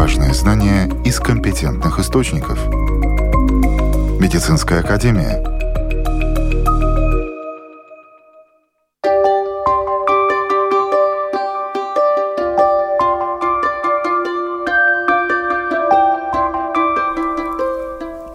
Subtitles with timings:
[0.00, 2.58] Важные знания из компетентных источников.
[4.18, 5.44] Медицинская академия.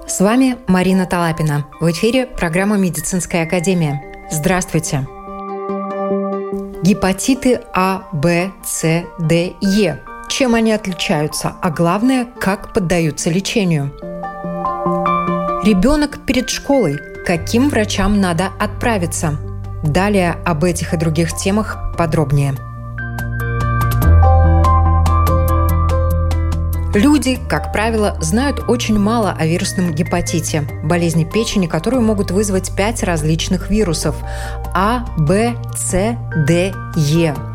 [0.07, 1.65] С вами Марина Талапина.
[1.81, 4.03] В эфире программа «Медицинская академия».
[4.29, 5.07] Здравствуйте.
[6.83, 9.99] Гепатиты А, Б, С, Д, Е.
[10.29, 13.91] Чем они отличаются, а главное, как поддаются лечению?
[15.63, 16.99] Ребенок перед школой.
[17.25, 19.37] Каким врачам надо отправиться?
[19.83, 22.53] Далее об этих и других темах подробнее.
[26.93, 33.03] Люди, как правило, знают очень мало о вирусном гепатите, болезни печени, которую могут вызвать пять
[33.03, 34.15] различных вирусов–
[34.73, 37.54] А, Б, С, Д, Е.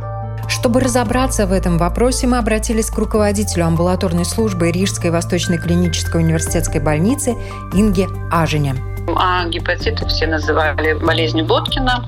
[0.60, 6.83] Чтобы разобраться в этом вопросе, мы обратились к руководителю амбулаторной службы Рижской Восточной клинической университетской
[6.83, 7.34] больницы
[7.72, 8.89] Инге Ажине.
[9.17, 12.05] А гепатиты все называли болезнью Боткина.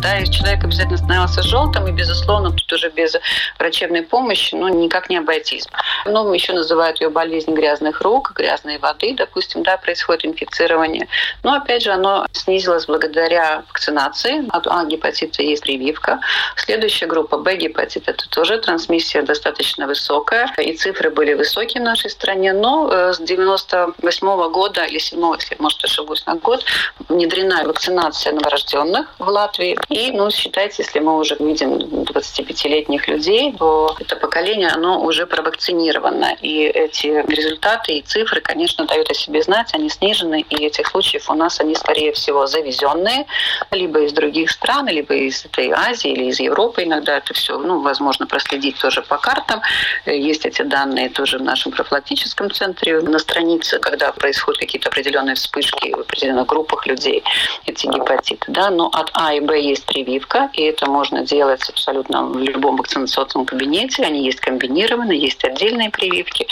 [0.00, 3.14] Да, и человек обязательно становился желтым, и, безусловно, тут уже без
[3.58, 5.66] врачебной помощи ну, никак не обойтись.
[6.04, 11.08] Но еще называют ее болезнь грязных рук, грязной воды, допустим, да, происходит инфицирование.
[11.42, 14.44] Но, опять же, оно снизилось благодаря вакцинации.
[14.50, 16.20] От А гепатита есть прививка.
[16.56, 22.10] Следующая группа Б гепатит– это тоже трансмиссия достаточно высокая, и цифры были высокие в нашей
[22.10, 26.64] стране, но э, с 98 года или 7 если, может, ошибусь, на год
[27.08, 29.78] внедрена вакцинация новорожденных в Латвии.
[29.88, 36.36] И, ну, считайте, если мы уже видим 25-летних людей, то это поколение, оно уже провакцинировано.
[36.42, 41.30] И эти результаты и цифры, конечно, дают о себе знать, они снижены, и этих случаев
[41.30, 43.26] у нас они, скорее всего, завезенные,
[43.70, 46.84] либо из других стран, либо из этой Азии или из Европы.
[46.84, 49.62] Иногда это все, ну, возможно, проследить тоже по картам.
[50.04, 55.85] Есть эти данные тоже в нашем профилактическом центре на странице, когда происходят какие-то определенные вспышки
[55.94, 57.22] в определенных группах людей
[57.66, 58.44] эти гепатиты.
[58.48, 58.70] Да?
[58.70, 63.46] Но от А и Б есть прививка, и это можно делать абсолютно в любом вакцинационном
[63.46, 64.02] кабинете.
[64.02, 66.46] Они есть комбинированы, есть отдельные прививки.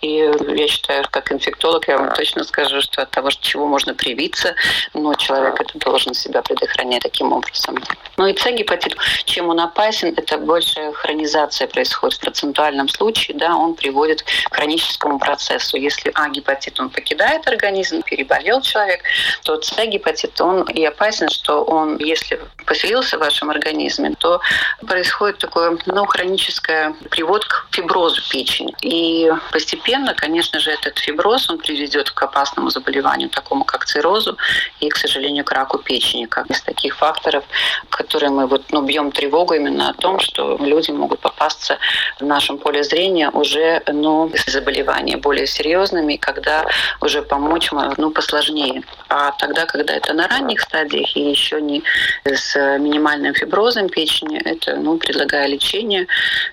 [0.00, 4.54] И я считаю, как инфектолог, я вам точно скажу, что от того, чего можно привиться,
[4.94, 7.76] но человек это должен себя предохранять таким образом.
[8.16, 13.74] Ну и С-гепатит, чем он опасен, это большая хронизация происходит в процентуальном случае, да, он
[13.74, 15.76] приводит к хроническому процессу.
[15.76, 19.02] Если А-гепатит, он покидает организм, переболел человек, человек,
[19.44, 24.40] то С-гепатит, он и опасен, что он, если поселился в вашем организме, то
[24.86, 28.74] происходит такое, ну, хроническое привод к фиброзу печени.
[28.82, 34.36] И постепенно, конечно же, этот фиброз, он приведет к опасному заболеванию, такому как циррозу
[34.80, 37.44] и, к сожалению, к раку печени, как из таких факторов,
[37.90, 41.78] которые мы вот, ну, бьем тревогу именно о том, что люди могут попасться
[42.20, 46.66] в нашем поле зрения уже, ну, заболевания более серьезными, когда
[47.00, 48.82] уже помочь, ну, посложнее сложнее.
[49.08, 51.82] А тогда, когда это на ранних стадиях и еще не
[52.24, 56.06] с минимальным фиброзом печени, это, ну, предлагая лечение,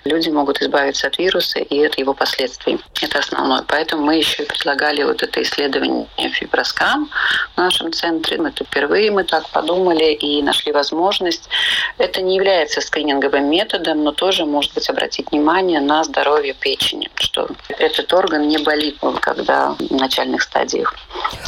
[0.06, 2.80] люди могут избавиться от вируса и от его последствий.
[3.02, 3.64] Это основное.
[3.68, 7.10] Поэтому мы еще предлагали вот это исследование фиброскам
[7.56, 8.38] в нашем центре.
[8.38, 11.50] Это впервые мы так подумали и нашли возможность.
[11.98, 17.48] Это не является скрининговым методом, но тоже может быть обратить внимание на здоровье печени, что
[17.68, 20.96] этот орган не болит, когда в начальных стадиях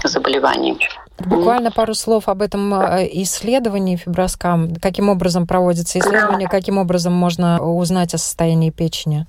[0.03, 1.08] заболевания заболеваний.
[1.25, 4.75] Буквально пару слов об этом э, исследовании фиброскам.
[4.75, 9.25] Каким образом проводится исследование, каким образом можно узнать о состоянии печени?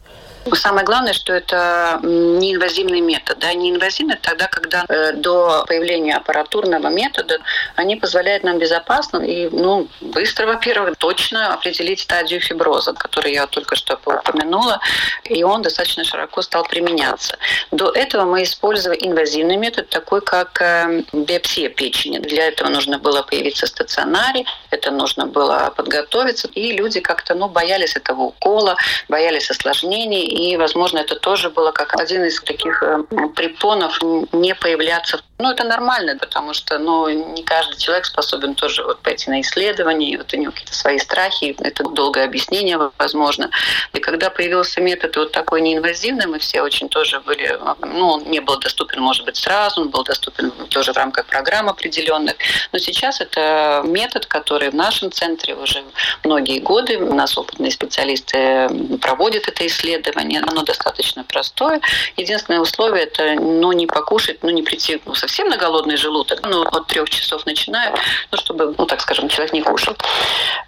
[0.54, 3.38] Самое главное, что это неинвазивный метод.
[3.40, 3.52] Да?
[3.52, 7.38] Неинвазивный тогда, когда э, до появления аппаратурного метода
[7.76, 13.76] они позволяют нам безопасно и ну, быстро, во-первых, точно определить стадию фиброза, которую я только
[13.76, 14.80] что упомянула,
[15.24, 17.36] и он достаточно широко стал применяться.
[17.70, 22.18] До этого мы использовали инвазивный метод, такой как э, биопсия печени.
[22.18, 27.48] Для этого нужно было появиться в стационаре, это нужно было подготовиться, и люди как-то ну,
[27.48, 28.76] боялись этого укола,
[29.08, 33.02] боялись осложнений, и, возможно, это тоже было как один из таких э,
[33.36, 33.98] препонов
[34.32, 35.20] не появляться.
[35.40, 40.10] Ну, это нормально, потому что ну, не каждый человек способен тоже вот пойти на исследование,
[40.10, 43.50] и вот у него какие-то свои страхи, это долгое объяснение, возможно.
[43.94, 48.40] И когда появился метод вот такой неинвазивный, мы все очень тоже были, ну, он не
[48.40, 52.34] был доступен, может быть, сразу, он был доступен тоже в рамках программ определенных.
[52.72, 55.82] Но сейчас это метод, который в нашем центре уже
[56.22, 58.68] многие годы, у нас опытные специалисты
[59.00, 61.80] проводят это исследование, оно достаточно простое.
[62.18, 66.40] Единственное условие– это ну, не покушать, ну, не прийти ну, совсем совсем на голодный желудок,
[66.42, 67.94] ну, от трех часов начинаю,
[68.32, 69.96] ну, чтобы, ну, так скажем, человек не кушал.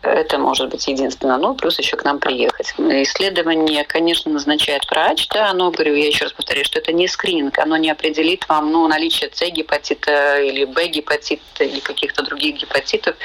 [0.03, 1.37] Это может быть единственное.
[1.37, 2.73] Ну, плюс еще к нам приехать.
[2.79, 7.59] Исследование, конечно, назначает врач, да, оно, говорю, я еще раз повторяю, что это не скрининг,
[7.59, 13.17] оно не определит вам, ну, наличие С-гепатита или Б-гепатита или каких-то других гепатитов,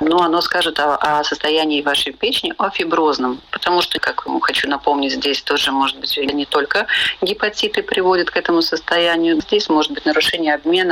[0.00, 3.42] но оно скажет о, о состоянии вашей печени, о фиброзном.
[3.50, 6.86] Потому что, как хочу напомнить, здесь тоже, может быть, не только
[7.20, 9.40] гепатиты приводят к этому состоянию.
[9.42, 10.85] Здесь может быть нарушение обмена,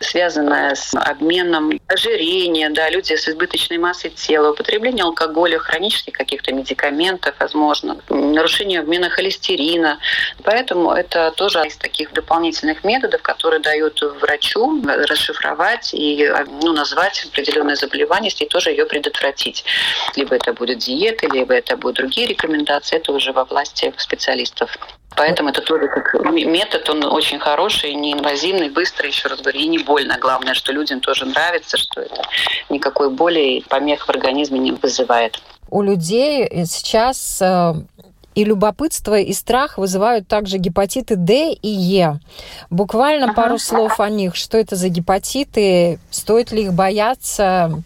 [0.00, 7.34] связанное с обменом ожирения, да, люди с избыточной массой тела, употребление алкоголя, хронических каких-то медикаментов,
[7.38, 9.98] возможно, нарушение обмена холестерина.
[10.44, 16.32] Поэтому это тоже из таких дополнительных методов, которые дают врачу расшифровать и
[16.62, 19.64] ну, назвать определенное заболевание и тоже ее предотвратить.
[20.16, 22.96] Либо это будет диета, либо это будут другие рекомендации.
[22.96, 24.76] Это уже во власти специалистов.
[25.16, 29.78] Поэтому это тоже как метод, он очень хороший, неинвазивный, быстрый, еще раз говорю, и не
[29.78, 30.16] больно.
[30.20, 32.22] Главное, что людям тоже нравится, что это
[32.68, 35.40] никакой боли и помех в организме не вызывает.
[35.68, 37.74] У людей сейчас э,
[38.34, 42.20] и любопытство, и страх вызывают также гепатиты D и Е.
[42.70, 43.34] Буквально ага.
[43.34, 44.36] пару слов о них.
[44.36, 45.98] Что это за гепатиты?
[46.10, 47.82] Стоит ли их бояться?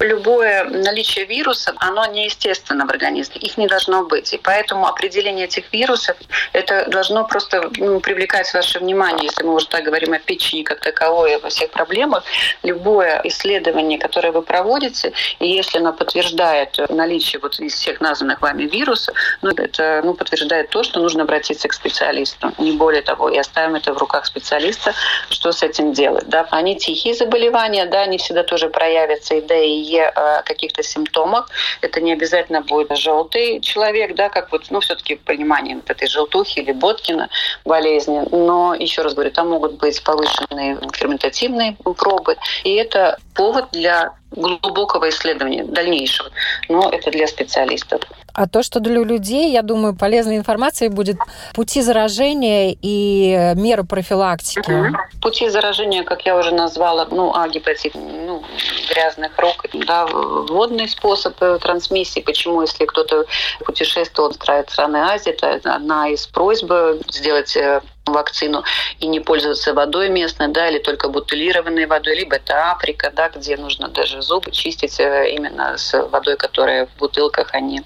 [0.00, 4.32] Любое наличие вирусов, оно неестественно в организме, их не должно быть.
[4.34, 6.16] И поэтому определение этих вирусов,
[6.52, 10.80] это должно просто ну, привлекать ваше внимание, если мы уже так говорим о печени как
[10.80, 12.24] таковой, во всех проблемах.
[12.62, 18.64] Любое исследование, которое вы проводите, и если оно подтверждает наличие вот из всех названных вами
[18.64, 22.52] вирусов, ну, это ну, подтверждает то, что нужно обратиться к специалисту.
[22.58, 24.92] Не более того, и оставим это в руках специалиста,
[25.30, 26.28] что с этим делать.
[26.28, 26.46] Да?
[26.50, 31.48] Они тихие заболевания, да, они всегда тоже проявятся, и да, и е э, каких-то симптомах.
[31.80, 36.60] Это не обязательно будет желтый человек, да, как вот, ну, все-таки понимание вот этой желтухи
[36.60, 37.28] или Боткина
[37.64, 38.22] болезни.
[38.30, 42.36] Но, еще раз говорю, там могут быть повышенные ферментативные пробы.
[42.64, 46.30] И это повод для глубокого исследования дальнейшего.
[46.68, 48.00] Но это для специалистов.
[48.36, 51.16] А то, что для людей, я думаю, полезной информацией будет
[51.54, 54.70] пути заражения и меры профилактики.
[54.70, 54.96] Угу.
[55.22, 58.42] Пути заражения, как я уже назвала, ну, а гепатит, ну,
[58.90, 62.20] грязных рук, да, водный способ э, трансмиссии.
[62.20, 63.24] Почему, если кто-то
[63.64, 66.70] путешествовал в страны Азии, это одна из просьб
[67.08, 68.64] сделать э, вакцину
[69.00, 73.56] и не пользоваться водой местной, да, или только бутылированной водой, либо это Африка, да, где
[73.56, 77.82] нужно даже зубы чистить э, именно с водой, которая в бутылках, а не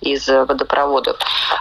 [0.00, 1.18] из водопроводов.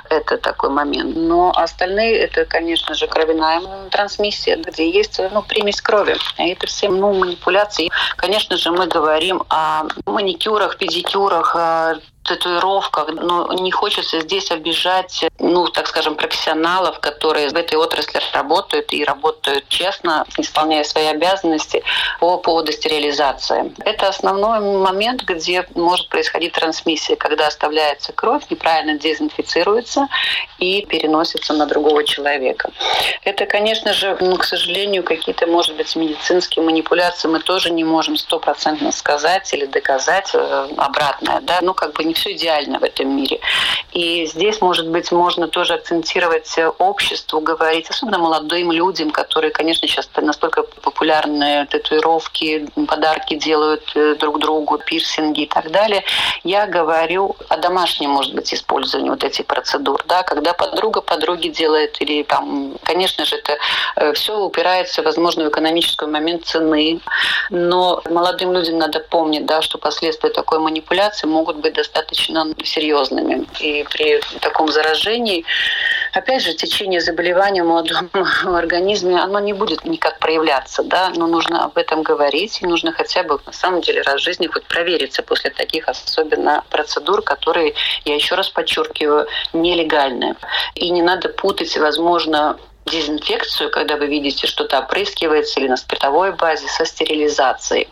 [0.09, 1.15] Это такой момент.
[1.15, 3.61] Но остальные, это, конечно же, кровяная
[3.91, 6.15] трансмиссия, где есть ну, примесь крови.
[6.37, 7.89] И это все ну, манипуляции.
[8.15, 11.55] Конечно же, мы говорим о маникюрах, педикюрах,
[12.23, 18.93] татуировках, но не хочется здесь обижать, ну, так скажем, профессионалов, которые в этой отрасли работают
[18.93, 21.83] и работают честно, исполняя свои обязанности
[22.19, 23.73] по поводу стерилизации.
[23.79, 30.07] Это основной момент, где может происходить трансмиссия, когда оставляется кровь, неправильно дезинфицируется
[30.59, 32.71] и переносится на другого человека.
[33.23, 38.17] Это, конечно же, ну, к сожалению, какие-то, может быть, медицинские манипуляции мы тоже не можем
[38.17, 41.41] стопроцентно сказать или доказать э, обратное.
[41.41, 41.59] Да?
[41.61, 43.39] Ну, как бы не все идеально в этом мире.
[43.93, 50.09] И здесь, может быть, можно тоже акцентировать обществу, говорить, особенно молодым людям, которые, конечно, сейчас
[50.15, 56.03] настолько популярны татуировки, подарки делают э, друг другу, пирсинги и так далее.
[56.43, 62.01] Я говорю о домашнем, может быть, использовании вот этих процедур, да, когда подруга подруги делает,
[62.01, 63.57] или там, конечно же, это
[63.95, 67.01] э, все упирается, возможно, в экономический момент цены,
[67.49, 73.45] но молодым людям надо помнить, да, что последствия такой манипуляции могут быть достаточно достаточно серьезными.
[73.59, 75.45] И при таком заражении,
[76.13, 78.09] опять же, течение заболевания в молодом
[78.55, 83.23] организме, оно не будет никак проявляться, да, но нужно об этом говорить, и нужно хотя
[83.23, 87.73] бы на самом деле раз в жизни хоть провериться после таких особенно процедур, которые,
[88.05, 90.35] я еще раз подчеркиваю, нелегальные.
[90.75, 96.67] И не надо путать, возможно, дезинфекцию, когда вы видите, что-то опрыскивается или на спиртовой базе,
[96.67, 97.87] со стерилизацией.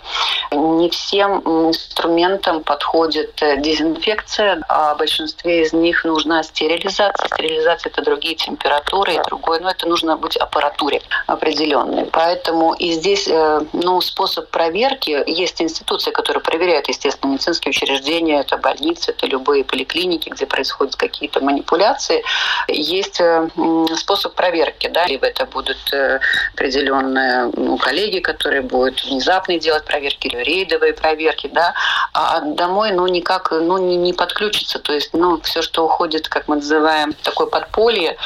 [0.51, 7.27] Не всем инструментам подходит э, дезинфекция, а большинстве из них нужна стерилизация.
[7.27, 12.05] Стерилизация– это другие температуры и другое, но это нужно быть аппаратуре определенной.
[12.05, 18.57] Поэтому и здесь э, ну, способ проверки, есть институции, которые проверяют, естественно, медицинские учреждения, это
[18.57, 22.23] больницы, это любые поликлиники, где происходят какие-то манипуляции.
[22.67, 23.49] Есть э,
[23.95, 26.19] способ проверки проверки, да, либо это будут э,
[26.53, 31.73] определенные ну, коллеги, которые будут внезапно делать проверки, рейдовые проверки, да,
[32.13, 36.47] а домой, ну, никак, ну, не, не подключится, то есть, ну, все, что уходит, как
[36.47, 38.17] мы называем, такое подполье,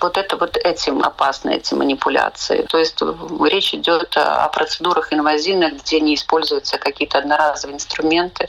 [0.00, 2.66] вот это вот этим опасно, эти манипуляции.
[2.68, 3.02] То есть
[3.44, 8.46] речь идет о процедурах инвазивных, где не используются какие-то одноразовые инструменты,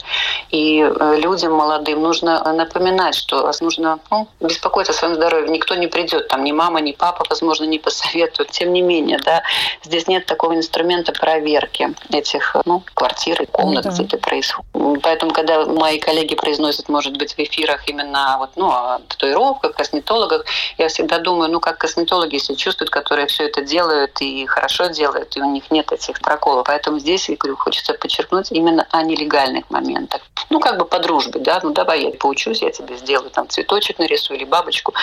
[0.50, 5.48] и э, людям молодым нужно напоминать, что нужно ну, беспокоиться о своем здоровье.
[5.48, 8.50] Никто не придет, там ни мама, ни папа, возможно, не посоветуют.
[8.50, 9.42] Тем не менее, да,
[9.82, 13.96] здесь нет такого инструмента проверки этих ну, квартир и комнат, ну, да.
[13.96, 14.70] где это происходит.
[15.02, 20.44] Поэтому, когда мои коллеги произносят, может быть, в эфирах именно вот, ну, о татуировках, косметологах,
[20.78, 25.36] я всегда думаю, ну, как косметологи себя чувствуют, которые все это делают и хорошо делают,
[25.36, 26.66] и у них нет этих проколов.
[26.66, 30.22] Поэтому здесь, я говорю, хочется подчеркнуть именно о нелегальных моментах.
[30.50, 33.98] Ну, как бы по дружбе, да, ну, давай я поучусь, я тебе сделаю там цветочек
[33.98, 34.94] нарисую или бабочку,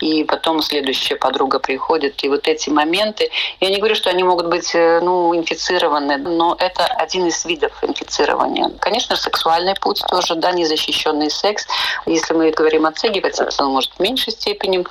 [0.00, 1.85] и потом следующая подруга приходит,
[2.22, 6.56] и вот эти моменты, я не говорю, что они могут быть, э, ну, инфицированы, но
[6.58, 8.70] это один из видов инфицирования.
[8.80, 11.66] Конечно, сексуальный путь тоже, да, незащищенный секс.
[12.06, 14.84] Если мы говорим о цегипатите, он может в меньшей степени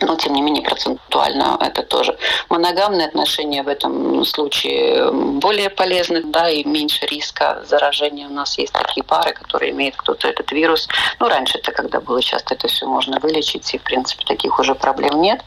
[0.00, 2.16] но тем не менее процентуально это тоже.
[2.48, 8.26] Моногамные отношения в этом случае более полезны, да, и меньше риска заражения.
[8.26, 10.88] У нас есть такие пары, которые имеют кто-то этот вирус.
[11.20, 14.74] Ну, раньше это когда было часто это все можно вылечить, и, в принципе, таких уже
[14.74, 15.40] проблем нет.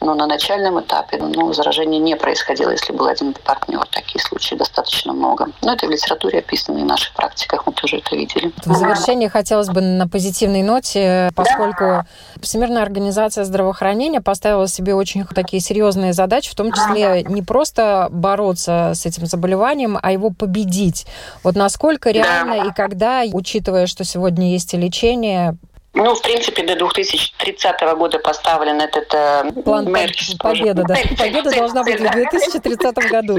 [0.00, 3.86] Но на начальном этапе ну, заражение не происходило, если был один партнер.
[3.90, 5.48] Такие случаи достаточно много.
[5.62, 8.52] Но это в литературе описано, и в наших практиках мы тоже это видели.
[8.64, 12.04] В завершение хотелось бы на позитивной ноте, поскольку
[12.40, 18.08] Всемирная организация здравоохранения здравоохранения поставила себе очень такие серьезные задачи, в том числе не просто
[18.10, 21.06] бороться с этим заболеванием, а его победить.
[21.44, 25.56] Вот насколько реально и когда, учитывая, что сегодня есть и лечение,
[25.94, 30.96] ну, в принципе, до 2030 года поставлен этот э, план мерч, победы, да.
[31.18, 33.38] Победа должна быть в 2030 году.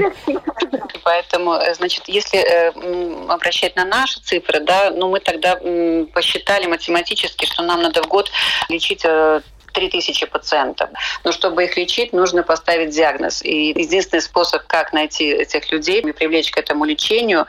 [1.02, 6.66] Поэтому, э, значит, если э, обращать на наши цифры, да, ну мы тогда э, посчитали
[6.66, 8.30] математически, что нам надо в год
[8.68, 9.40] лечить э,
[9.74, 10.88] 3000 пациентов.
[11.24, 13.42] Но чтобы их лечить, нужно поставить диагноз.
[13.42, 17.46] И единственный способ, как найти этих людей и привлечь к этому лечению,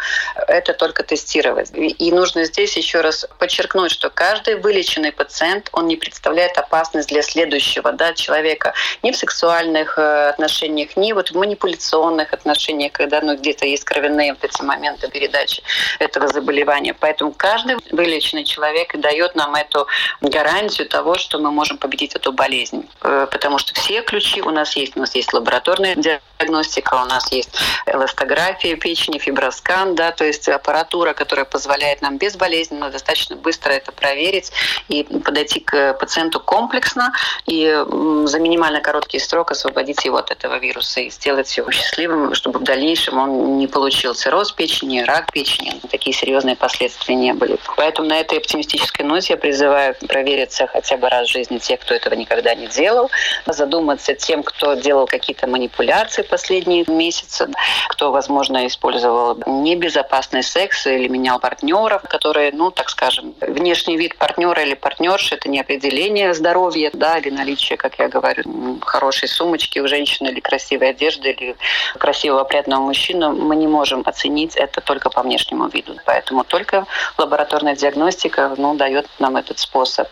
[0.48, 1.70] это только тестировать.
[1.74, 7.22] И нужно здесь еще раз подчеркнуть, что каждый вылеченный пациент, он не представляет опасность для
[7.22, 13.38] следующего да, человека ни в сексуальных э, отношениях, ни вот в манипуляционных отношениях, когда ну,
[13.38, 15.62] где-то есть кровяные вот эти моменты передачи
[16.00, 16.94] этого заболевания.
[16.94, 19.88] Поэтому каждый вылеченный человек дает нам эту
[20.22, 22.88] гарантию того, что мы можем победить эту болезнь.
[23.02, 24.96] Э, потому что все ключи у нас есть.
[24.96, 27.50] У нас есть лабораторная диагностика, у нас есть
[27.86, 34.52] эластография печени, фиброскан, да, то есть аппаратура, которая позволяет нам безболезненно, достаточно быстро это проверить
[34.88, 37.14] и подойти к пациенту комплексно
[37.46, 37.84] и
[38.26, 42.64] за минимально короткий срок освободить его от этого вируса и сделать его счастливым, чтобы в
[42.64, 47.58] дальнейшем он не получил цирроз печени, рак печени, такие серьезные последствия не были.
[47.78, 51.94] Поэтому на этой оптимистической ноте я призываю провериться хотя бы раз в жизни тех, кто
[51.94, 53.10] это этого никогда не делал,
[53.48, 57.50] задуматься тем, кто делал какие-то манипуляции последние месяцы,
[57.90, 64.62] кто, возможно, использовал небезопасный секс или менял партнеров, которые, ну, так скажем, внешний вид партнера
[64.62, 69.88] или партнерши– это не определение здоровья, да, или наличие, как я говорю, хорошей сумочки у
[69.88, 71.56] женщины или красивой одежды, или
[71.98, 73.30] красивого опрятного мужчины.
[73.30, 75.96] Мы не можем оценить это только по внешнему виду.
[76.06, 76.86] Поэтому только
[77.18, 80.08] лабораторная диагностика ну, дает нам этот способ.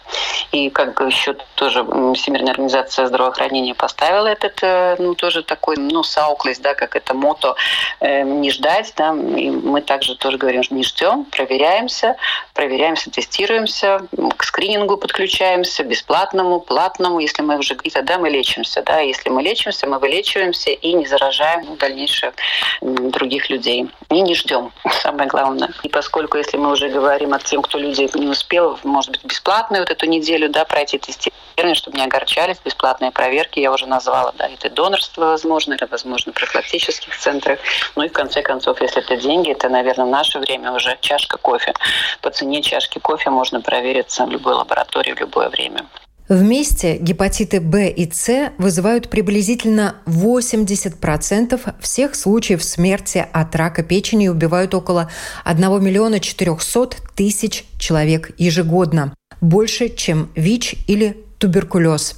[0.52, 1.83] И как еще тоже
[2.16, 7.56] Всемирная организация здравоохранения поставила этот, э, ну, тоже такой, ну, сауклес, да, как это мото,
[8.00, 12.16] э, не ждать, да, и мы также тоже говорим, что не ждем, проверяемся,
[12.54, 14.02] проверяемся, тестируемся,
[14.38, 19.42] к скринингу подключаемся, бесплатному, платному, если мы уже, и тогда мы лечимся, да, если мы
[19.42, 22.34] лечимся, мы вылечиваемся и не заражаем ну, дальнейших
[22.82, 23.90] других людей.
[24.10, 24.72] И не ждем,
[25.02, 25.70] самое главное.
[25.84, 29.82] И поскольку, если мы уже говорим о тем, кто люди не успел, может быть, бесплатную
[29.82, 34.34] вот эту неделю, да, пройти тестирование, наверное, чтобы не огорчались, бесплатные проверки я уже назвала,
[34.38, 37.60] да, это донорство возможно, это возможно в профилактических центрах.
[37.96, 41.38] Ну и в конце концов, если это деньги, это, наверное, в наше время уже чашка
[41.38, 41.74] кофе.
[42.22, 45.86] По цене чашки кофе можно провериться в любой лаборатории в любое время.
[46.30, 54.30] Вместе гепатиты В и С вызывают приблизительно 80% всех случаев смерти от рака печени и
[54.30, 55.12] убивают около
[55.44, 59.14] 1 миллиона 400 тысяч человек ежегодно.
[59.42, 62.16] Больше, чем ВИЧ или туберкулез.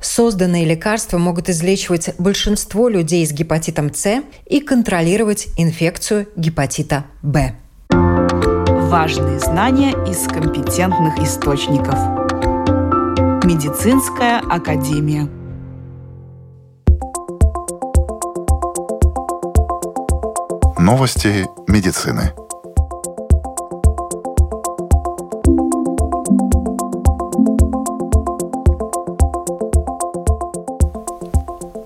[0.00, 7.56] Созданные лекарства могут излечивать большинство людей с гепатитом С и контролировать инфекцию гепатита Б.
[7.90, 11.96] Важные знания из компетентных источников.
[13.44, 15.28] Медицинская академия.
[20.78, 22.32] Новости медицины.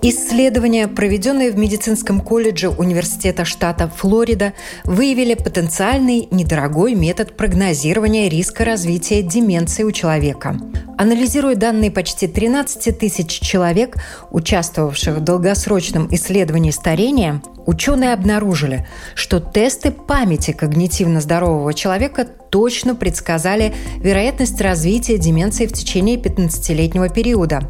[0.09, 4.53] Исследования, проведенные в медицинском колледже Университета штата Флорида,
[4.85, 10.57] выявили потенциальный недорогой метод прогнозирования риска развития деменции у человека.
[10.97, 13.97] Анализируя данные почти 13 тысяч человек,
[14.31, 23.73] участвовавших в долгосрочном исследовании старения, ученые обнаружили, что тесты памяти когнитивно здорового человека точно предсказали
[23.97, 27.61] вероятность развития деменции в течение 15-летнего периода.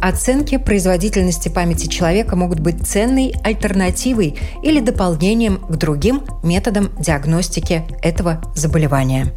[0.00, 8.42] Оценки производительности памяти человека могут быть ценной альтернативой или дополнением к другим методам диагностики этого
[8.54, 9.32] заболевания.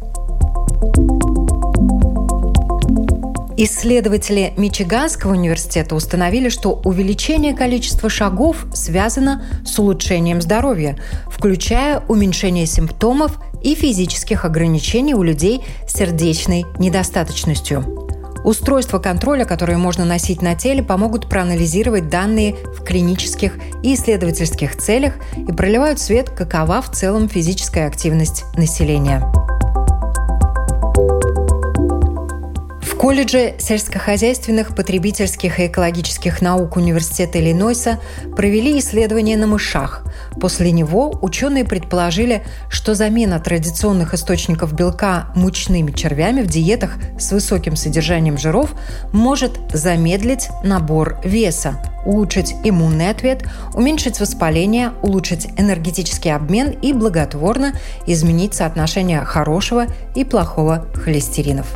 [3.64, 10.98] Исследователи Мичиганского университета установили, что увеличение количества шагов связано с улучшением здоровья,
[11.30, 18.02] включая уменьшение симптомов и физических ограничений у людей с сердечной недостаточностью.
[18.44, 25.14] Устройства контроля, которые можно носить на теле, помогут проанализировать данные в клинических и исследовательских целях
[25.36, 29.22] и проливают свет, какова в целом физическая активность населения.
[33.02, 37.98] Колледже сельскохозяйственных, потребительских и экологических наук Университета Иллинойса
[38.36, 40.04] провели исследование на мышах.
[40.40, 47.74] После него ученые предположили, что замена традиционных источников белка мучными червями в диетах с высоким
[47.74, 48.72] содержанием жиров
[49.12, 53.42] может замедлить набор веса, улучшить иммунный ответ,
[53.74, 57.72] уменьшить воспаление, улучшить энергетический обмен и благотворно
[58.06, 61.66] изменить соотношение хорошего и плохого холестеринов.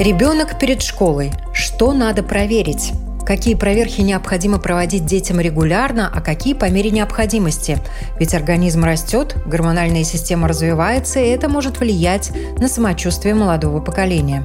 [0.00, 1.30] Ребенок перед школой.
[1.52, 2.92] Что надо проверить?
[3.26, 7.76] Какие проверки необходимо проводить детям регулярно, а какие по мере необходимости?
[8.18, 14.42] Ведь организм растет, гормональная система развивается, и это может влиять на самочувствие молодого поколения.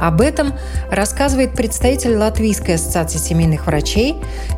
[0.00, 0.54] Об этом
[0.90, 4.16] рассказывает представитель Латвийской ассоциации семейных врачей,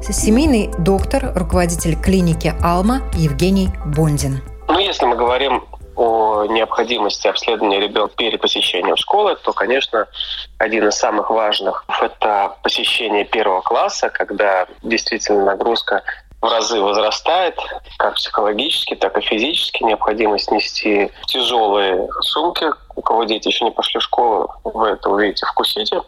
[0.09, 4.40] семейный доктор, руководитель клиники «Алма» Евгений Бондин.
[4.68, 5.64] Ну, если мы говорим
[5.99, 10.07] о необходимости обследования ребенка перед посещением школы, то, конечно,
[10.59, 16.04] один из самых важных– это посещение первого класса, когда действительно нагрузка
[16.41, 17.58] в разы возрастает,
[17.99, 19.82] как психологически, так и физически.
[19.82, 25.47] Необходимость нести тяжелые сумки, у кого дети еще не пошли в школу, вы это увидите
[25.47, 26.00] в Кусите.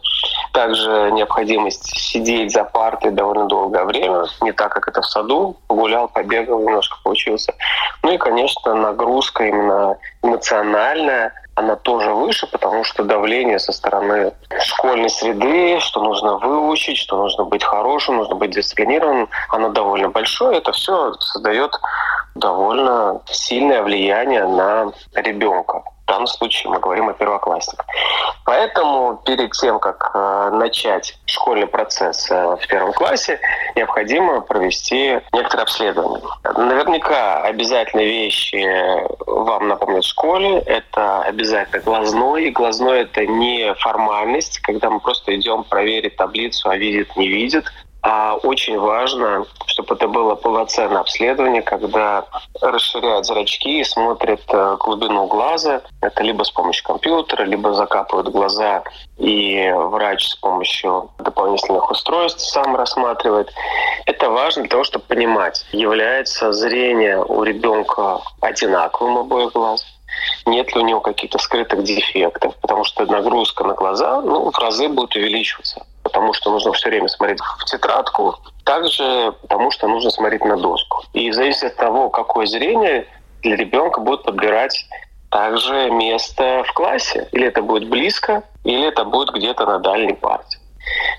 [0.53, 5.57] Также необходимость сидеть за партой довольно долгое время, не так, как это в саду.
[5.67, 7.53] Погулял, побегал, немножко получился.
[8.03, 15.09] Ну и, конечно, нагрузка именно эмоциональная, она тоже выше, потому что давление со стороны школьной
[15.09, 20.57] среды, что нужно выучить, что нужно быть хорошим, нужно быть дисциплинированным, оно довольно большое.
[20.57, 21.77] Это все создает
[22.35, 27.85] довольно сильное влияние на ребенка данном случае мы говорим о первоклассниках.
[28.45, 33.39] Поэтому перед тем, как э, начать школьный процесс э, в первом классе,
[33.75, 36.21] необходимо провести некоторые обследования.
[36.43, 38.65] Наверняка обязательные вещи
[39.25, 40.59] вам напомнят в школе.
[40.59, 42.45] Это обязательно глазной.
[42.45, 47.65] И глазной– это не формальность, когда мы просто идем проверить таблицу, а видит, не видит.
[48.03, 52.25] А очень важно, чтобы это было полноценное обследование, когда
[52.59, 55.81] расширяют зрачки и смотрят э, глубину глаза.
[56.01, 58.83] Это либо с помощью компьютера, либо закапывают глаза,
[59.19, 63.53] и врач с помощью дополнительных устройств сам рассматривает.
[64.07, 69.85] Это важно для того, чтобы понимать, является зрение у ребенка одинаковым обоих глаз,
[70.47, 74.89] нет ли у него каких-то скрытых дефектов, потому что нагрузка на глаза ну, в разы
[74.89, 80.43] будет увеличиваться потому что нужно все время смотреть в тетрадку, также потому что нужно смотреть
[80.43, 81.03] на доску.
[81.13, 83.07] И зависит от того, какое зрение
[83.41, 84.85] для ребенка будет подбирать
[85.29, 87.29] также место в классе.
[87.31, 90.59] Или это будет близко, или это будет где-то на дальней парте.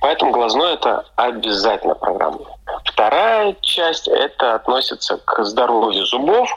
[0.03, 2.41] Поэтому глазной это обязательно программа.
[2.85, 6.51] Вторая часть это относится к здоровью зубов.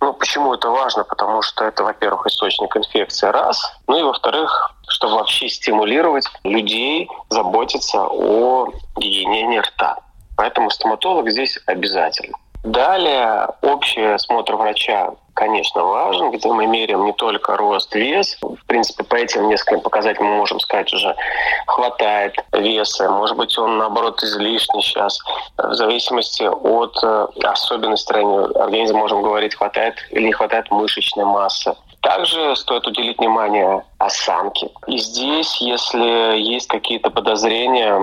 [0.00, 1.04] Ну, почему это важно?
[1.04, 3.60] Потому что это, во-первых, источник инфекции, раз.
[3.86, 9.98] Ну и, во-вторых, чтобы вообще стимулировать людей заботиться о гигиене рта.
[10.36, 12.36] Поэтому стоматолог здесь обязательно.
[12.64, 18.36] Далее общий осмотр врача, конечно, важен, где мы меряем не только рост, вес.
[18.42, 21.14] В принципе, по этим нескольким показателям мы можем сказать уже,
[21.66, 25.20] хватает веса, может быть, он, наоборот, излишний сейчас.
[25.56, 31.72] В зависимости от э, особенностей организма можем говорить, хватает или не хватает мышечной массы.
[32.00, 34.70] Также стоит уделить внимание осанке.
[34.88, 38.00] И здесь, если есть какие-то подозрения,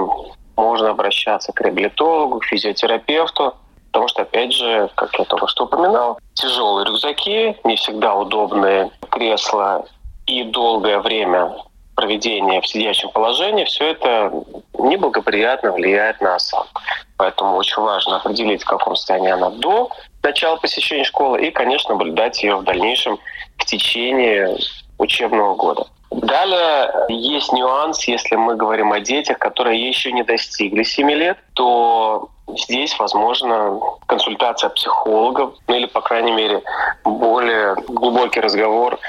[0.55, 3.55] можно обращаться к реабилитологу, к физиотерапевту.
[3.95, 9.85] Потому что, опять же, как я только что упоминал, тяжелые рюкзаки, не всегда удобные кресла
[10.25, 11.55] и долгое время
[11.95, 14.33] проведения в сидящем положении, все это
[14.77, 16.81] неблагоприятно влияет на осанку.
[17.15, 19.89] Поэтому очень важно определить, в каком состоянии она до
[20.21, 23.17] начала посещения школы и, конечно, наблюдать ее в дальнейшем
[23.57, 24.57] в течение
[24.97, 25.87] учебного года.
[26.11, 32.29] Далее есть нюанс, если мы говорим о детях, которые еще не достигли 7 лет, то
[32.47, 36.61] здесь возможно консультация психологов, ну или, по крайней мере,
[37.03, 38.99] более глубокий разговор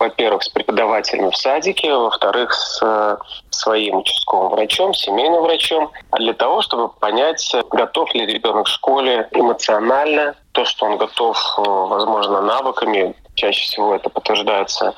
[0.00, 3.16] во-первых, с преподавателем в садике, во-вторых, с э,
[3.50, 10.34] своим участковым врачом, семейным врачом, для того, чтобы понять, готов ли ребенок в школе эмоционально,
[10.52, 14.94] то, что он готов, э, возможно, навыками, чаще всего это подтверждается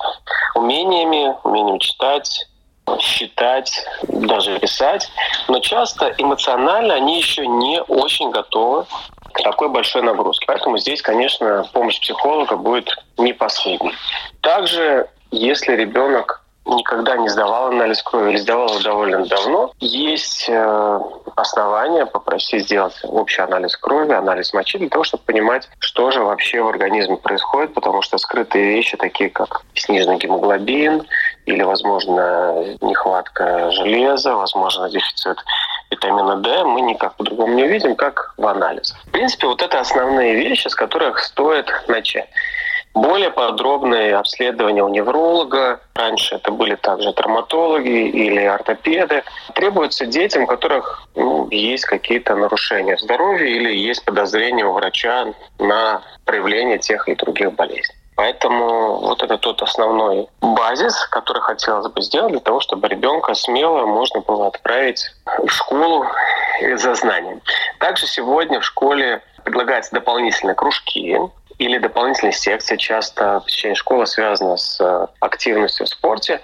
[0.55, 2.47] умениями, умением читать,
[2.99, 5.09] считать, даже писать,
[5.47, 8.85] но часто эмоционально они еще не очень готовы
[9.31, 10.45] к такой большой нагрузке.
[10.47, 13.93] Поэтому здесь, конечно, помощь психолога будет не последней.
[14.41, 20.99] Также, если ребенок никогда не сдавал анализ крови или сдавал довольно давно, есть э,
[21.35, 26.61] основания попросить сделать общий анализ крови, анализ мочи для того, чтобы понимать, что же вообще
[26.61, 31.05] в организме происходит, потому что скрытые вещи, такие как сниженный гемоглобин
[31.45, 35.37] или, возможно, нехватка железа, возможно, дефицит
[35.91, 38.95] витамина D, мы никак по-другому не увидим, как в анализе.
[39.07, 42.29] В принципе, вот это основные вещи, с которых стоит начать.
[42.93, 49.23] Более подробные обследования у невролога, раньше это были также травматологи или ортопеды,
[49.55, 56.03] требуются детям, у которых ну, есть какие-то нарушения здоровья или есть подозрение у врача на
[56.25, 57.95] проявление тех или других болезней.
[58.15, 63.87] Поэтому вот это тот основной базис, который хотелось бы сделать для того, чтобы ребенка смело
[63.87, 66.05] можно было отправить в школу
[66.75, 67.41] за знанием.
[67.79, 71.17] Также сегодня в школе предлагаются дополнительные кружки,
[71.57, 72.77] или дополнительные секции.
[72.77, 76.41] Часто посещение школы связано с э, активностью в спорте.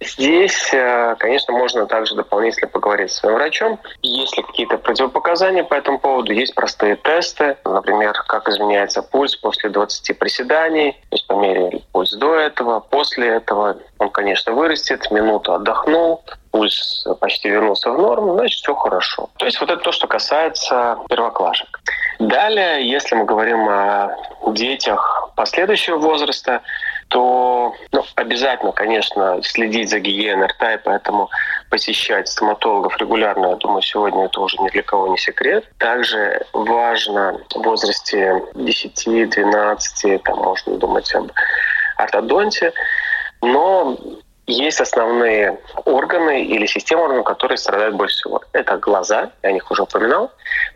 [0.00, 3.80] Здесь, э, конечно, можно также дополнительно поговорить с своим врачом.
[4.02, 6.32] Есть ли какие-то противопоказания по этому поводу?
[6.32, 10.92] Есть простые тесты, например, как изменяется пульс после 20 приседаний.
[10.92, 17.48] То есть померили пульс до этого, после этого он, конечно, вырастет, минуту отдохнул, пульс почти
[17.48, 19.30] вернулся в норму, значит, все хорошо.
[19.38, 21.80] То есть вот это то, что касается первоклашек.
[22.18, 24.16] Далее, если мы говорим о
[24.52, 26.62] детях последующего возраста,
[27.08, 31.30] то ну, обязательно, конечно, следить за гигиеной рта, и поэтому
[31.70, 35.64] посещать стоматологов регулярно, я думаю, сегодня это уже ни для кого не секрет.
[35.78, 41.30] Также важно в возрасте 10-12, там можно думать об
[41.96, 42.72] ортодонте,
[43.42, 43.96] но
[44.46, 48.42] есть основные органы или системы органов, которые страдают больше всего.
[48.52, 50.30] Это глаза, я о них уже упоминал.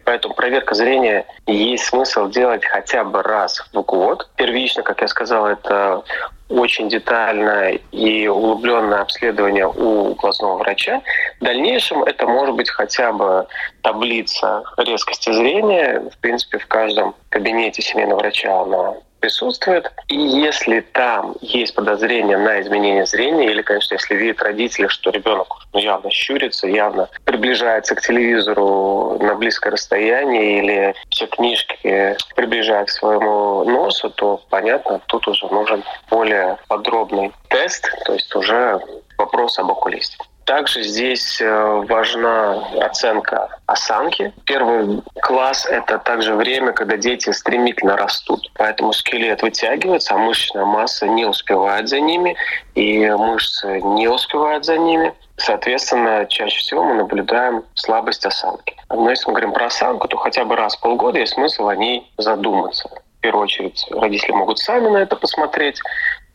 [0.05, 4.29] Поэтому проверка зрения есть смысл делать хотя бы раз в год.
[4.37, 6.03] Первично, как я сказал, это
[6.49, 11.01] очень детальное и углубленное обследование у глазного врача.
[11.41, 13.47] В дальнейшем это может быть хотя бы
[13.83, 16.01] таблица резкости зрения.
[16.13, 19.93] В принципе, в каждом кабинете семейного врача она присутствует.
[20.09, 25.49] И если там есть подозрение на изменение зрения, или, конечно, если видят родители, что ребенок
[25.73, 32.93] ну, явно щурится, явно приближается к телевизору на близкое расстояние, или все книжки приближают к
[32.93, 38.81] своему носу, то, понятно, тут уже нужен более подробный тест, то есть уже
[39.19, 40.17] вопрос об окулисте.
[40.45, 44.33] Также здесь э, важна оценка осанки.
[44.47, 48.51] Первый класс– это также время, когда дети стремительно растут.
[48.55, 52.37] Поэтому скелет вытягивается, а мышечная масса не успевает за ними,
[52.75, 55.15] и мышцы не успевают за ними.
[55.37, 58.77] Соответственно, чаще всего мы наблюдаем слабость осанки.
[58.91, 61.77] Но если мы говорим про осанку, то хотя бы раз в полгода есть смысл о
[61.77, 62.91] ней задуматься.
[63.19, 65.79] В первую очередь родители могут сами на это посмотреть,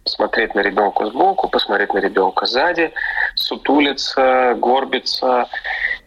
[0.05, 2.93] посмотреть на ребенка сбоку, посмотреть на ребенка сзади,
[3.35, 5.49] сутулиться, горбиться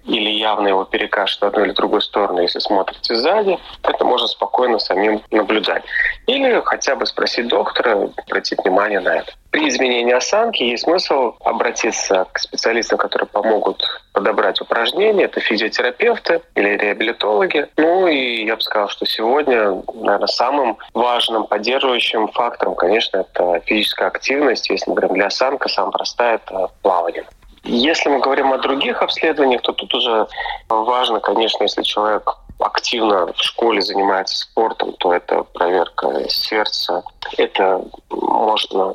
[0.04, 4.78] или явно его перекашет в одну или другую сторону, если смотрите сзади, это можно спокойно
[4.78, 5.82] самим наблюдать.
[6.26, 9.32] Или хотя бы спросить доктора, обратить внимание на это.
[9.50, 13.82] При изменении осанки есть смысл обратиться к специалистам, которые помогут
[14.12, 15.24] подобрать упражнения.
[15.24, 17.66] Это физиотерапевты или реабилитологи.
[17.76, 24.08] Ну и я бы сказал, что сегодня, наверное, самым важным поддерживающим фактором, конечно, это физическая
[24.08, 24.68] активность.
[24.68, 27.24] Если мы говорим для осанка, самая простая– это плавание.
[27.64, 30.26] Если мы говорим о других обследованиях, то тут уже
[30.68, 37.02] важно, конечно, если человек активно в школе занимается спортом, то это проверка сердца.
[37.36, 38.94] Это можно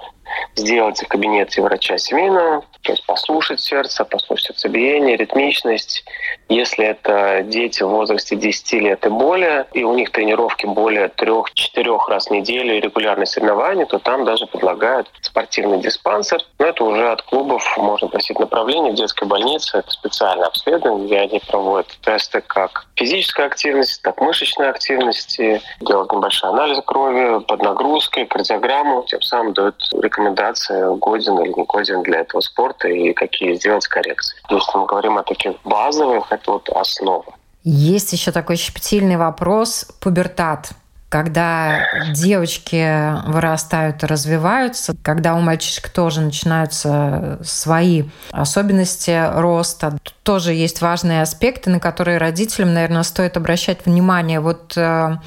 [0.55, 6.05] сделать в кабинете врача семейного, то есть послушать сердце, послушать сердцебиение, ритмичность.
[6.49, 11.99] Если это дети в возрасте 10 лет и более, и у них тренировки более 3-4
[12.07, 16.41] раз в неделю и регулярные соревнования, то там даже предлагают спортивный диспансер.
[16.59, 19.79] Но это уже от клубов можно просить направление в детской больнице.
[19.79, 26.11] Это специальное обследование, где они проводят тесты как физической активности, так и мышечной активности, делают
[26.11, 32.19] небольшой анализ крови под нагрузкой, кардиограмму, тем самым дают рекомендации, годен или не годен для
[32.19, 34.37] этого спорта и какие сделать коррекции.
[34.49, 37.25] Если мы говорим о таких базовых, это вот основа.
[37.63, 40.73] Есть еще такой щепетильный вопрос– пубертат
[41.13, 50.81] когда девочки вырастают и развиваются, когда у мальчишек тоже начинаются свои особенности роста, тоже есть
[50.81, 54.39] важные аспекты, на которые родителям, наверное, стоит обращать внимание.
[54.39, 55.17] Вот э,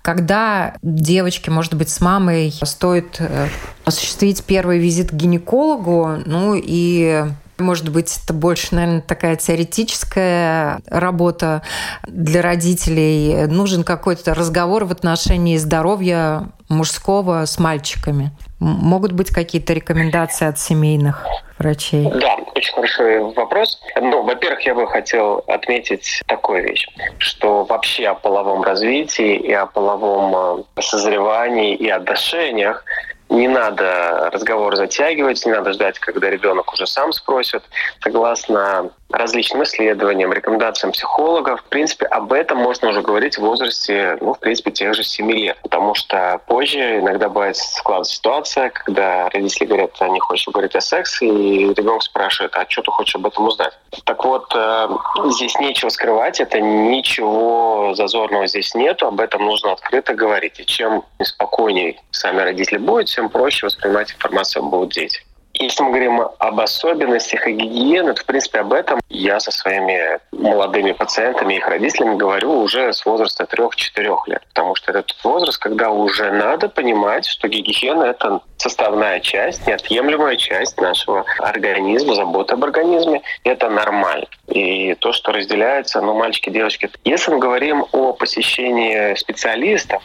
[0.00, 3.48] когда девочке, может быть, с мамой стоит э,
[3.84, 7.26] осуществить первый визит к гинекологу, ну и
[7.58, 11.62] может быть, это больше, наверное, такая теоретическая работа
[12.06, 13.46] для родителей.
[13.46, 18.30] Нужен какой-то разговор в отношении здоровья мужского с мальчиками.
[18.60, 21.24] Могут быть какие-то рекомендации от семейных
[21.58, 22.04] врачей?
[22.04, 23.80] Да, очень хороший вопрос.
[24.00, 29.66] Ну, во-первых, я бы хотел отметить такую вещь, что вообще о половом развитии и о
[29.66, 32.84] половом э, созревании и отношениях
[33.30, 37.62] не надо разговор затягивать, не надо ждать, когда ребенок уже сам спросит.
[38.02, 44.34] Согласно различным исследованиям, рекомендациям психологов, в принципе, об этом можно уже говорить в возрасте, ну,
[44.34, 45.58] в принципе, тех же 7 лет.
[45.62, 51.26] Потому что позже иногда бывает складывается ситуация, когда родители говорят, не хочу говорить о сексе,
[51.26, 53.72] и ребенок спрашивает, а что ты хочешь об этом узнать?
[54.04, 54.88] Так вот, э,
[55.30, 60.60] здесь нечего скрывать, это ничего зазорного здесь нету, об этом нужно открыто говорить.
[60.60, 65.22] И чем спокойнее сами родители будут, тем проще воспринимать информацию будут дети.
[65.60, 70.20] Если мы говорим об особенностях и гигиене, то, в принципе, об этом я со своими
[70.30, 74.42] молодыми пациентами и их родителями говорю уже с возраста 3-4 лет.
[74.48, 80.36] Потому что это тот возраст, когда уже надо понимать, что гигиена— это составная часть, неотъемлемая
[80.36, 83.22] часть нашего организма, забота об организме.
[83.42, 84.26] Это нормально.
[84.46, 86.88] И то, что разделяется, ну, мальчики, девочки.
[87.04, 90.02] Если мы говорим о посещении специалистов,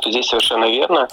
[0.00, 1.08] то здесь совершенно верно.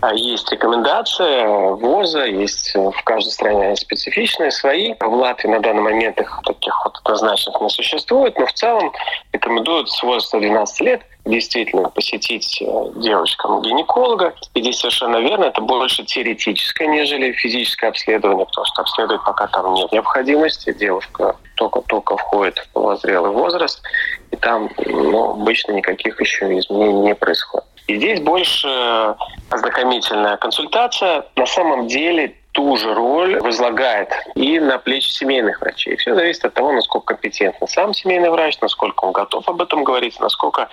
[0.00, 4.94] А, есть рекомендация ВОЗа, есть в каждой стране специфичные свои.
[4.98, 8.92] В Латвии на данный момент их таких вот однозначных не существует, но в целом
[9.32, 12.64] рекомендуют с возраста 12 лет действительно посетить э,
[12.96, 14.34] девочкам гинеколога.
[14.54, 19.74] И здесь совершенно верно, это больше теоретическое, нежели физическое обследование, потому что обследовать пока там
[19.74, 20.72] нет необходимости.
[20.72, 23.82] Девушка только-только входит в полозрелый возраст,
[24.30, 27.66] и там ну, обычно никаких еще изменений не происходит.
[27.90, 28.68] И здесь больше
[29.50, 31.24] ознакомительная консультация.
[31.34, 35.96] На самом деле ту же роль возлагает и на плечи семейных врачей.
[35.96, 40.20] Все зависит от того, насколько компетентен сам семейный врач, насколько он готов об этом говорить,
[40.20, 40.68] насколько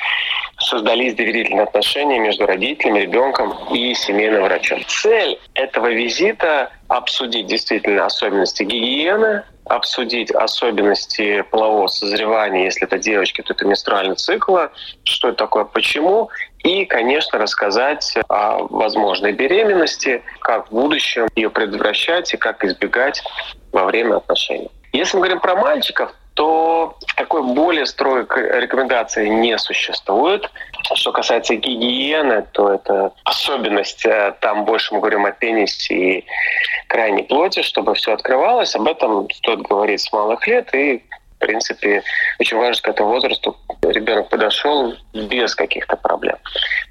[0.59, 4.79] создались доверительные отношения между родителями, ребенком и семейным врачом.
[4.87, 13.53] Цель этого визита— обсудить действительно особенности гигиены, обсудить особенности полового созревания, если это девочки, то
[13.53, 14.57] это менструальный цикл,
[15.03, 16.29] что это такое, почему,
[16.67, 23.23] и, конечно, рассказать о возможной беременности, как в будущем ее предотвращать и как избегать
[23.71, 24.69] во время отношений.
[24.91, 30.51] Если мы говорим про мальчиков, то такой более строгой рекомендации не существует.
[30.93, 34.05] Что касается гигиены, то это особенность.
[34.05, 36.25] Э, там больше мы говорим о пенисе и
[36.87, 38.75] крайней плоти, чтобы все открывалось.
[38.75, 40.73] Об этом стоит говорить с малых лет.
[40.75, 41.03] И,
[41.37, 42.03] в принципе,
[42.39, 46.37] очень важно, к этому возрасту ребенок подошел без каких-то проблем.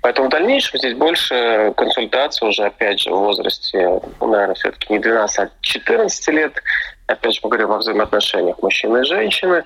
[0.03, 5.39] Поэтому в дальнейшем здесь больше консультаций уже, опять же, в возрасте, наверное, все-таки не 12,
[5.41, 6.63] а 14 лет.
[7.09, 9.65] Опять же, мы говорим о взаимоотношениях мужчины и женщины,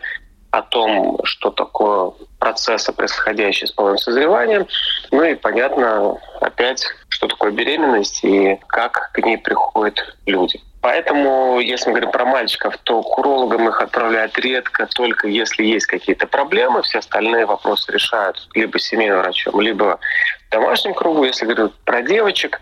[0.51, 4.67] о том, что такое процессы, происходящие с половым созреванием.
[5.11, 10.61] Ну и понятно опять, что такое беременность и как к ней приходят люди.
[10.81, 15.87] Поэтому, если мы говорим про мальчиков, то к урологам их отправляют редко, только если есть
[15.87, 16.83] какие-то проблемы.
[16.83, 19.99] Все остальные вопросы решают либо семейным врачом, либо
[20.49, 21.25] в домашнем кругу.
[21.25, 22.61] Если говорить про девочек,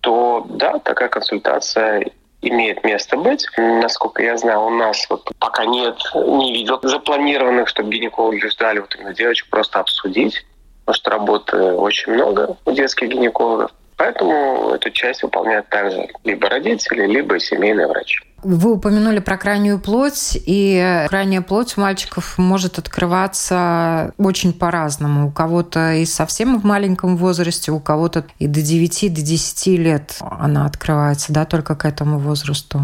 [0.00, 2.10] то да, такая консультация
[2.40, 3.46] имеет место быть.
[3.58, 8.94] Насколько я знаю, у нас вот пока нет, не видел запланированных, чтобы гинекологи ждали вот
[8.94, 10.44] именно девочек просто обсудить,
[10.84, 13.70] потому что работы очень много у детских гинекологов.
[14.02, 18.20] Поэтому эту часть выполняют также либо родители, либо семейный врач.
[18.42, 25.28] Вы упомянули про крайнюю плоть, и крайняя плоть у мальчиков может открываться очень по-разному.
[25.28, 30.16] У кого-то и совсем в маленьком возрасте, у кого-то и до 9, до 10 лет
[30.20, 32.80] она открывается, да, только к этому возрасту.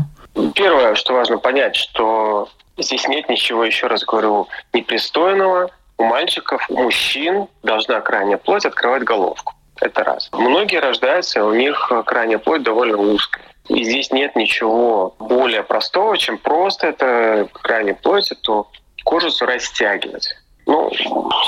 [0.55, 5.69] Первое, что важно понять, что здесь нет ничего, еще раз говорю, непристойного.
[5.97, 9.55] У мальчиков, у мужчин должна крайняя плоть открывать головку.
[9.81, 10.29] Это раз.
[10.33, 13.45] Многие рождаются, у них крайняя плоть довольно узкая.
[13.69, 18.67] И здесь нет ничего более простого, чем просто это крайне плоть, эту
[19.05, 20.35] кожицу растягивать.
[20.67, 20.91] Ну,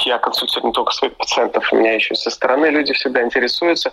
[0.06, 3.90] я консультирую не только своих пациентов, у меня еще со стороны люди всегда интересуются,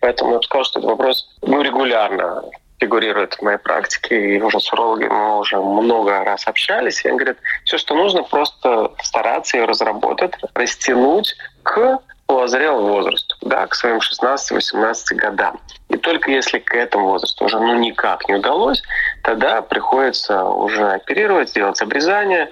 [0.00, 2.44] поэтому я бы сказал, что этот вопрос ну, регулярно
[2.78, 7.18] фигурирует в моей практике, и уже с урологами мы уже много раз общались, и они
[7.18, 11.98] говорят, все, что нужно, просто стараться ее разработать, растянуть к
[12.28, 15.58] полозрелому возрасту, да, к своим 16-18 годам.
[15.88, 18.82] И только если к этому возрасту уже ну никак не удалось,
[19.24, 22.50] тогда приходится уже оперировать, сделать обрезание.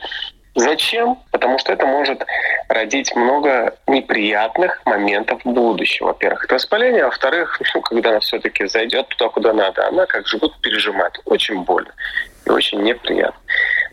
[0.54, 1.18] Зачем?
[1.30, 2.24] Потому что это может
[2.70, 6.06] родить много неприятных моментов в будущем.
[6.06, 10.26] Во-первых, это воспаление, а во-вторых, ну, когда она все-таки зайдет туда, куда надо, она как
[10.26, 11.20] живут пережимает.
[11.26, 11.92] Очень больно
[12.46, 13.38] и очень неприятно.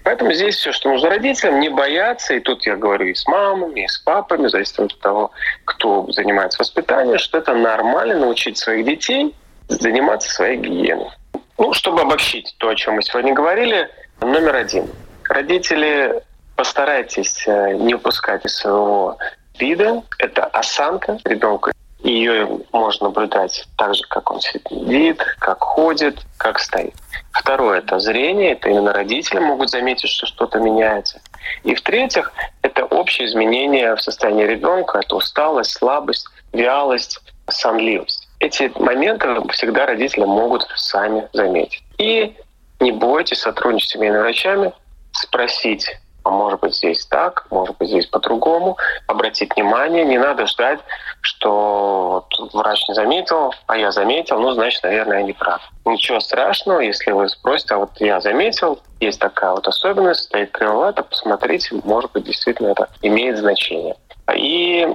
[0.03, 3.85] Поэтому здесь все, что нужно родителям, не бояться, и тут я говорю и с мамами,
[3.85, 5.31] и с папами, зависит от того,
[5.65, 9.33] кто занимается воспитанием, что это нормально научить своих детей
[9.69, 11.09] заниматься своей гигиеной.
[11.57, 13.89] Ну, чтобы обобщить то, о чем мы сегодня говорили,
[14.19, 14.89] номер один.
[15.29, 16.21] Родители,
[16.55, 19.17] постарайтесь э, не упускать из своего
[19.57, 20.03] вида.
[20.19, 21.71] Это осанка ребенка.
[21.99, 26.93] Ее можно наблюдать так же, как он сидит, как ходит, как стоит.
[27.33, 28.53] Второе– это зрение.
[28.53, 31.19] Это именно родители могут заметить, что что-то меняется.
[31.63, 34.99] И в-третьих, это общее изменение в состоянии ребенка.
[34.99, 37.19] Это усталость, слабость, вялость,
[37.49, 38.29] сонливость.
[38.39, 41.83] Эти моменты всегда родители могут сами заметить.
[41.97, 42.35] И
[42.79, 44.71] не бойтесь сотрудничать с семейными врачами,
[45.11, 45.89] спросить
[46.33, 50.79] может быть здесь так, может быть здесь по-другому, обратить внимание, не надо ждать,
[51.21, 55.61] что вот врач не заметил, а я заметил, ну, значит, наверное, я не прав.
[55.85, 61.03] Ничего страшного, если вы спросите, а вот я заметил, есть такая вот особенность, стоит кривовато,
[61.03, 63.95] посмотрите, может быть, действительно это имеет значение.
[64.33, 64.87] И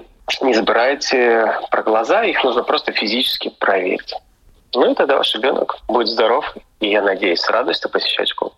[0.43, 4.15] не забирайте про глаза, их нужно просто физически проверить.
[4.75, 8.53] Ну и тогда ваш ребенок будет здоров, и я надеюсь, с радостью посещать школу.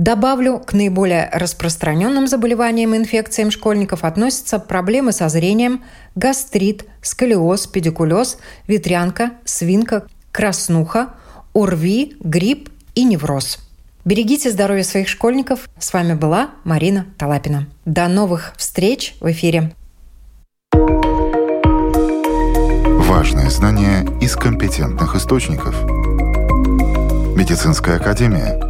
[0.00, 5.82] Добавлю, к наиболее распространенным заболеваниям и инфекциям школьников относятся проблемы со зрением,
[6.14, 11.10] гастрит, сколиоз, педикулез, ветрянка, свинка, краснуха,
[11.52, 13.58] ОРВИ, грипп и невроз.
[14.06, 15.68] Берегите здоровье своих школьников.
[15.78, 17.66] С вами была Марина Талапина.
[17.84, 19.72] До новых встреч в эфире.
[23.02, 25.74] Важные знания из компетентных источников.
[27.36, 28.58] Медицинская академия–